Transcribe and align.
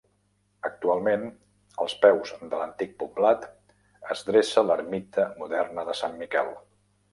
Actualment, 0.69 1.25
als 1.85 1.95
peus 2.05 2.31
de 2.45 2.61
l'antic 2.63 2.97
poblat 3.05 3.47
es 4.17 4.25
dreça 4.33 4.67
l'ermita 4.71 5.29
moderna 5.45 5.89
de 5.93 5.99
Sant 6.03 6.21
Miquel. 6.25 6.55